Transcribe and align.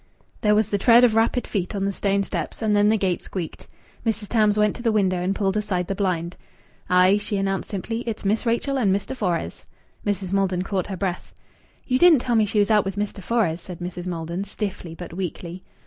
There 0.41 0.55
was 0.55 0.69
the 0.69 0.79
tread 0.79 1.03
of 1.03 1.13
rapid 1.13 1.45
feet 1.45 1.75
on 1.75 1.85
the 1.85 1.91
stone 1.91 2.23
steps, 2.23 2.63
and 2.63 2.75
then 2.75 2.89
the 2.89 2.97
gate 2.97 3.21
squeaked 3.21 3.65
again. 4.03 4.11
Mrs. 4.13 4.29
Tams 4.29 4.57
went 4.57 4.75
to 4.77 4.81
the 4.81 4.91
window 4.91 5.21
and 5.21 5.35
pulled 5.35 5.55
aside 5.55 5.85
the 5.85 5.93
blind. 5.93 6.37
"Aye!" 6.89 7.19
she 7.19 7.37
announced 7.37 7.69
simply. 7.69 7.99
"It's 8.07 8.25
Miss 8.25 8.43
Rachel 8.43 8.77
and 8.79 8.91
Mr. 8.91 9.15
Fores." 9.15 9.63
Mrs. 10.03 10.33
Maldon 10.33 10.63
caught 10.63 10.87
her 10.87 10.97
breath. 10.97 11.35
"You 11.85 11.99
didn't 11.99 12.17
tell 12.21 12.35
me 12.35 12.47
she 12.47 12.57
was 12.57 12.71
out 12.71 12.83
with 12.83 12.95
Mr. 12.95 13.21
Fores," 13.21 13.61
said 13.61 13.77
Mrs. 13.77 14.07
Maldon, 14.07 14.43
stiffly 14.43 14.95
but 14.95 15.13
weakly. 15.13 15.63